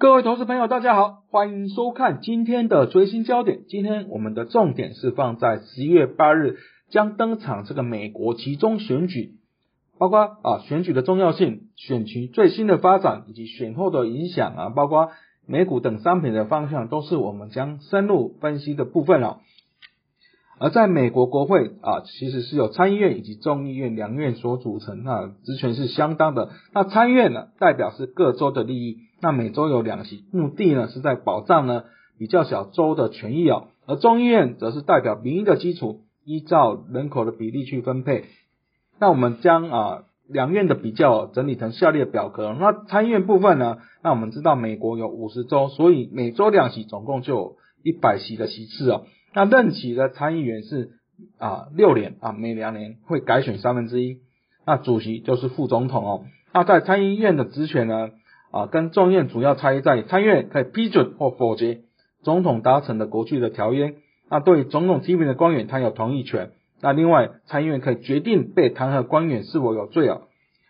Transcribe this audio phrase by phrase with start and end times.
[0.00, 3.64] 各位投资朋友，大家好，欢迎收看今天的追新焦点。
[3.68, 6.56] 今天我们的重点是放在十一月八日
[6.88, 9.34] 将登场这个美国其中选举，
[9.98, 15.10] 包括啊选举的重要性、选区最新的发展以及选后的影响啊，包括
[15.46, 19.40] 美股等商品的方向，都是我们将深入分析的部分了。
[20.58, 26.48] 而在美国国会啊，其实是由参议院以及众议院两院所组成，那职权是相当的。
[26.72, 28.96] 那参议院呢，代表是各州的利益。
[29.22, 31.84] 那每周有两席，目的呢是在保障呢
[32.18, 38.24] 比较小州的权益哦，而众议院则是代表民意的基础，依照人口的比例去分配。
[38.98, 42.56] 那我们将啊两院的比较整理成下列表格。
[42.58, 49.04] 那参议院部分呢，那我们知道美国有五十州，所以每周两席，总共就有一百席的席次哦。
[49.34, 50.92] 那任期的参议员是
[51.38, 54.18] 啊六年啊，每两年会改选三分之一。
[54.66, 56.24] 那主席就是副总统哦。
[56.52, 58.10] 那在参议院的职权呢？
[58.50, 61.82] 啊，跟众院主要差异在于，参院可以批准或否决
[62.22, 63.94] 总统达成的国际的条约。
[64.28, 66.50] 那对总统提名的官员，他有同意权。
[66.80, 70.22] 那另外，参议院可以决定被弹劾官员是否有罪啊。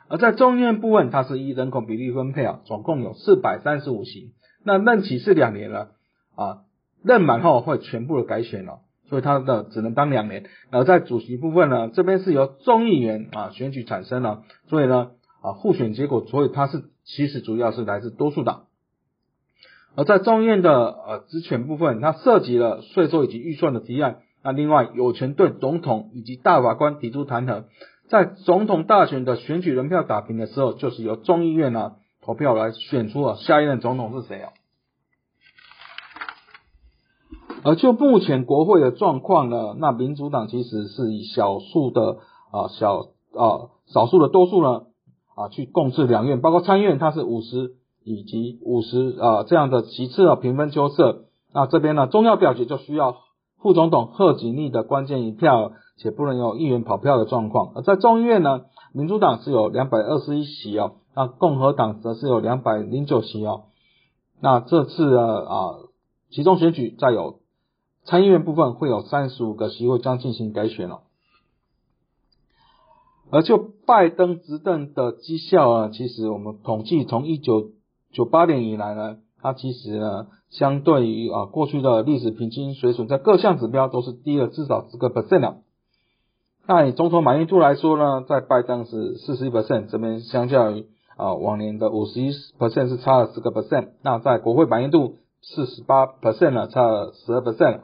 [0.09, 4.33] 而在众院部分，它是依人口比例分配啊，总共有四百三十五席。
[4.65, 5.92] 那任期是两年了
[6.37, 6.59] 啊，
[7.03, 10.44] 任满后会全部的改选了，所以他的只能当两年。
[10.70, 16.84] 而在主席部分呢，这边是由众议员啊选举产生了，所以呢啊互选结果，所以他是。
[17.16, 18.66] 其实主要是来自多数党，
[19.97, 24.20] 而在众议院的呃职权部分，它涉及了税收以及预算的提案。
[24.42, 27.64] 那另外有权对总统以及大法官提出弹劾。
[28.08, 34.53] 在总统大选的选举人票打平的时候，就是由众议院呢投票来选出了下一任总统是谁啊？
[37.62, 42.19] 而就目前国会的状况呢，那民主党其实是以少数的
[42.53, 44.87] 啊小啊少数的多数呢。
[45.35, 47.73] 啊，去共治两院，包括参议院，它是五十
[48.05, 51.25] 以及五十啊这样的其次啊平分秋色。
[51.53, 53.17] 那这边呢，重要表决就需要
[53.59, 57.73] 副总统贺锦丽的关键一票，且不能有议员跑票的状况。
[57.75, 63.65] 而在众议院呢，民主党是有两百二十一席哦，那共和党则是有两百零九席哦。
[64.41, 65.75] 那这次的啊
[66.31, 67.41] 其中选举再有
[68.05, 71.01] 参议院部分会有三十五个席位将进行改选了。
[73.33, 77.71] 而就拜登执政的绩效啊，其实我们统计从一九
[78.13, 85.59] 九八年以来呢，它其实呢，相对于啊过去的历史平均水准，在各项指标都是低了至少十个 percent 了。
[86.67, 90.87] 那以总统满意度来说呢，在拜登是四十一 percent，这边相较于
[91.17, 93.91] 啊往年的五十一 percent 是差了十个 percent。
[94.03, 97.81] 那在国会满意度四十八 percent 了，差了十二 percent。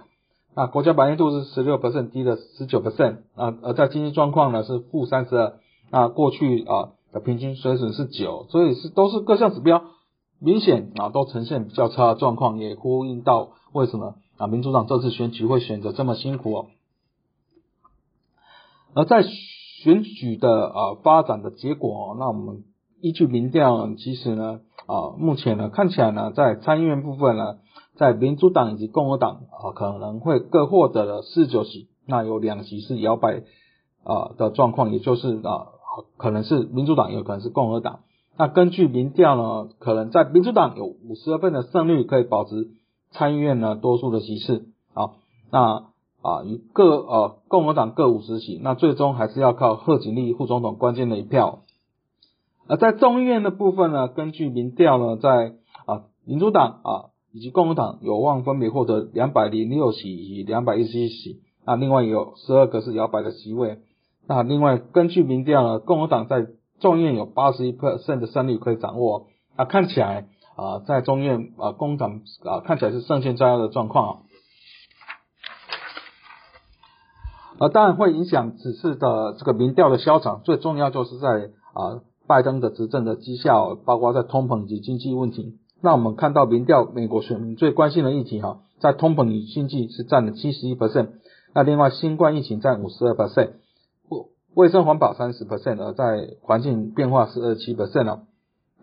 [0.56, 9.84] 那国家满意度是十六 percent，低了十九 percent 啊，而在经济状况呢是负三十二，那过去啊的平均水准是九，所以是都是各项指标
[10.40, 16.66] 明显啊都呈现比较差的状况，也呼应到为什么啊民主党这次选举会选择这么辛苦哦。
[18.94, 22.64] 而在选举的啊发展的结果，那我们
[23.02, 27.58] 依据民调，其实呢啊目前呢看起来呢在参议院部分呢。
[27.96, 33.42] 在民主党以及共和党啊，可能会各获得了四九席，那有两席是摇摆
[34.04, 35.68] 啊的状况，也就是啊，
[36.18, 38.00] 可能是民主党，有可能是共和党。
[38.36, 42.68] 那根据民调呢，可能在民主党有五十二分的胜率，可以保持
[43.12, 45.12] 参议院呢多数的席次啊。
[45.50, 45.86] 那
[46.20, 51.60] 啊，与各呃共和党各五十席，那最终还是要靠贺锦丽副总统关键的一票。
[52.68, 55.54] 而在众议院的部分呢，根据民调呢，在
[55.86, 57.04] 啊民主党啊。
[57.36, 63.80] 以及共和党有望分别获得两百零六席以及两百一十一席，那另外有十二个是摇摆的席位。
[64.26, 66.46] 那另外根据民调呢，共和党在
[66.80, 69.26] 众院有八十一 percent 的胜率可以掌握。
[69.54, 74.12] 那看起来啊，在众院啊，共党啊看起来是胜券在握的状况啊。
[77.58, 85.58] 啊，当然会影响此次的这个民调的消长，最重要就是在啊拜登的执政的绩效，包括在通膨及经济问题。
[85.86, 91.10] 那我们看到民调，美国选民最关心的议题哈，在通膨与经济是占了七十一 percent，
[91.54, 93.50] 那另外新冠疫情占五十二 percent，
[94.08, 98.22] 卫卫生环保三十 percent，而在环境变化是二七 percent 了。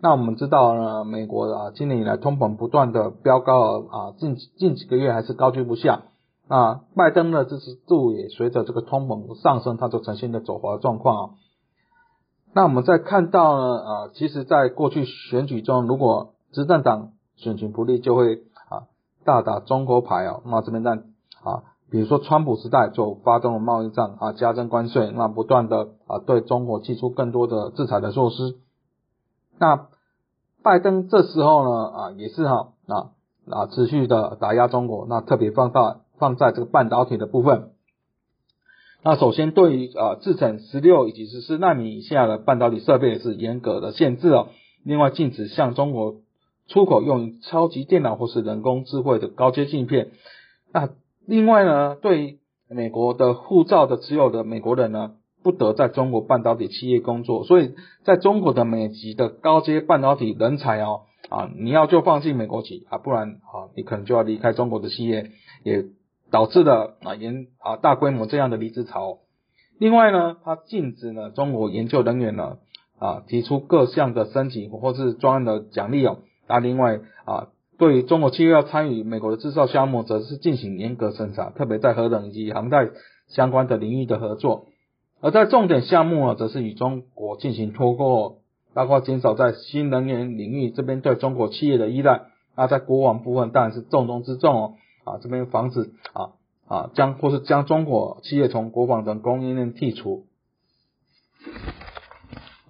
[0.00, 6.04] 那我们知道呢，美国啊今年以来通膨不断的飙高啊，近近几个月还是高居不下。
[6.48, 11.30] 啊，拜登的支持度也随着这个通膨上升，它就呈现的走滑状况啊。
[12.54, 18.36] 那我们再看到呢，啊，其实在过去选举中，如果执政党选情不利，就会
[18.70, 18.86] 啊
[19.24, 20.42] 大打中国牌哦。
[20.46, 20.92] 那这边在
[21.42, 28.56] 啊，比如说川普时代就发动了贸易战啊，加征关税，那不断的啊对中国提出更多的制裁的措施。
[29.58, 29.88] 那
[30.62, 33.10] 拜登这时候呢啊也是哈啊
[33.50, 37.72] 啊持续的打压中国，那特别放大放在这个半导体的部分。
[39.02, 44.48] 那首先对于啊制成十六以及十四纳米以下的半导体设备是严格的限制哦。
[44.82, 46.16] 另外禁止向中国
[46.68, 50.10] 出口用于超级电脑或是人工智慧的高阶镜片。
[50.72, 50.90] 那
[51.26, 52.38] 另外呢，对
[52.68, 55.12] 美国的护照的持有的美国人呢，
[55.42, 57.44] 不得在中国半导体企业工作。
[57.44, 57.74] 所以
[58.04, 65.30] 在中国的美籍的高阶半导体人才哦啊，你要就放弃美国籍啊，不然啊你可能就要离开中国的企业
[65.62, 65.86] 也。
[66.30, 69.18] 导致了啊研啊大规模这样的离职潮。
[69.78, 72.56] 另外呢，它禁止呢中国研究人员呢
[72.98, 76.18] 啊提出各项的申请或是专案的奖励哦。
[76.46, 77.48] 那另外啊，
[77.78, 82.90] 对中国企业要参与美国的制造项目，则是进行严格审查，特别在核能以及航太
[83.28, 84.66] 相关的领域的合作。
[85.20, 88.38] 而在重点项目啊，则是与中国进行脱钩，
[88.74, 92.26] 包括减少在新能源领域这边对中国企业的依赖。
[92.56, 94.74] 那在国防部分当然是重中之重哦。
[95.04, 96.32] 啊，这边防止啊
[96.66, 100.24] 啊将或是将中国企业从国防等供应链剔除。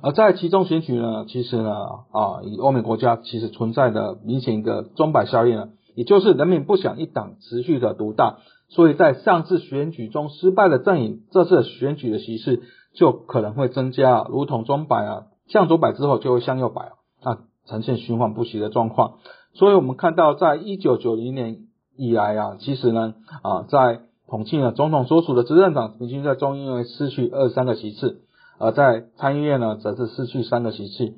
[0.04, 1.72] 而在其中选举呢，其实呢
[2.12, 12.62] 啊以欧美国家其实存在的明显一个钟摆效应呢，也就是人民不想一党持续的独大，所以在上次选举中失败的阵营，这次选举的形势
[12.94, 16.92] 就可能会增加，如同钟摆啊向左摆之后就会向右摆
[17.22, 19.14] 啊，呈现循环不息的状况。
[19.54, 21.66] 所以我们看到在一九九零年。
[21.96, 28.22] 以来啊，其实呢啊，在统计呢，总统所属的执政党平均在中议院失去二三个席次，
[28.58, 31.14] 而在参议院呢，则是失去三个席次。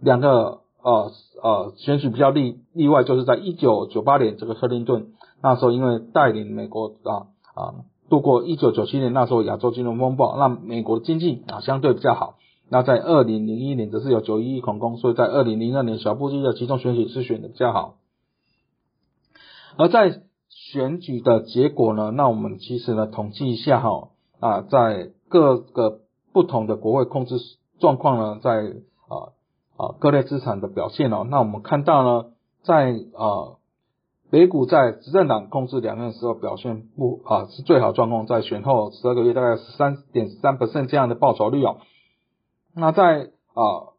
[0.00, 5.08] 两个呃呃选举比较例例外，就是在一九九八年这个克林顿
[5.42, 7.74] 那时候，因为带领美国啊啊
[8.08, 12.36] 度过一九九七年那时候亚洲金融风暴，让美国经济啊相对比较好。
[12.68, 17.96] 那在二零零一年则是有九一一恐攻，所以在二零零二年小布希的集中选举是选的比较好。
[19.76, 22.10] 而在选举的结果呢？
[22.10, 24.08] 那我们其实呢统计一下哈
[24.38, 26.00] 啊，在各个
[26.32, 27.36] 不同的国会控制
[27.78, 28.50] 状况呢，在
[29.08, 29.32] 啊
[29.76, 31.26] 啊各类资产的表现哦。
[31.28, 32.26] 那我们看到呢，
[32.62, 33.56] 在啊
[34.30, 41.78] 美股在执政党控制两年的时候表现不啊是最好状况，在选后十二个月大概十三点三 percent 这样的报酬率哦。
[42.74, 43.94] 那在啊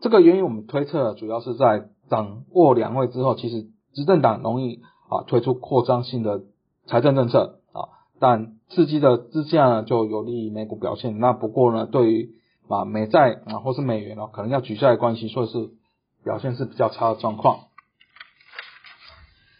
[0.00, 4.80] 这个原因我们推测主要是在掌握两位之后，其实执政党容易。
[5.10, 6.42] 啊，推出扩张性的
[6.84, 7.57] 财政政策，
[8.20, 11.18] 但刺激的之下呢，就有利于美股表现。
[11.18, 12.30] 那不过呢，对于
[12.68, 15.70] 啊美债啊或是美元哦，可能要举债的关系，所以是
[16.24, 17.60] 表现是比较差的状况。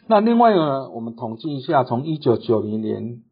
[0.06, 3.22] 那另外呢，我们统计一下，从一九九零年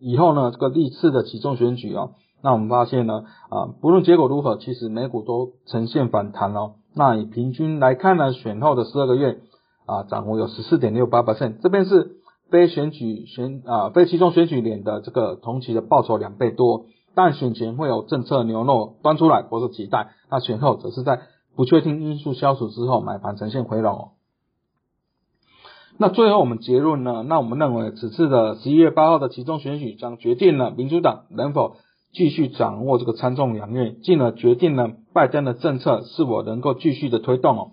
[0.00, 2.12] 以后呢，这个历次的其中选举哦，
[2.42, 6.74] 那我们发现呢，啊不论结果如何，其实美股都呈现反弹哦。
[6.94, 9.40] 那以平均来看呢，选后的十二个月。
[9.86, 12.19] 啊，涨幅有十四点六八 percent，这边是
[12.50, 21.20] 非选举选啊非其中选举年的这个同期的报酬两倍多，但选前会有政策牛肉端出来或是期待，那选后则是在
[21.56, 24.10] 不确定因素消除之后买盘呈现回笼。
[25.98, 27.22] 那最后我们结论呢？
[27.28, 31.76] 那我们认为此次的十一月八号的其中选举将决定了民主党能否
[32.12, 37.70] 继续掌握这个参众两院，进而决定了拜登的政策是否能够继续的推动哦。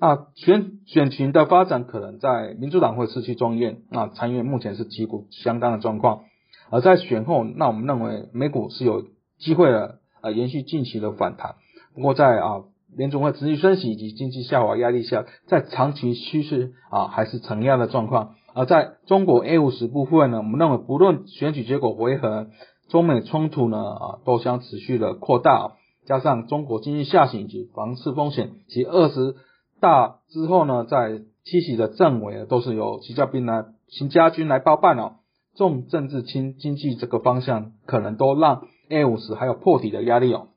[0.00, 6.22] 那选选情的发展可能在民主党会失去众议院，那参议院目前是旗鼓相当的状况。
[6.70, 9.04] 而在选后，那我们认为美股是有
[9.38, 11.56] 机会的，呃，延续近期的反弹。
[11.94, 12.62] 不过在啊
[12.96, 18.36] 联总会持续升息以及经济下滑压力下，在长期趋势啊还是承压的状况。
[18.54, 22.46] 而在中国 A 五十部分呢，我们认为不论选举结果为何，
[22.88, 25.72] 中美冲突呢啊都将持续的扩大，
[26.06, 29.36] 加上中国经济下行以及房市风险及二十。
[29.80, 35.16] 大之后呢，在七喜的政委都是由习家兵来、秦家军来包办哦。
[35.56, 40.48] 重政治轻经济这个方向，可能都让 A 五十还有破底的压力哦。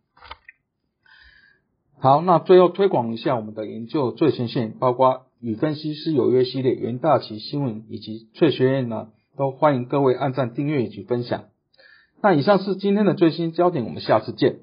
[1.99, 11.45] 好，那最后推广一下我们的研究最前线，包括与分析师有约系列、袁大奇新闻以及翠学院呢，都欢迎各位按赞、订阅以及分享。
[12.21, 14.62] 那以上是今天的最新焦点，我们下次见。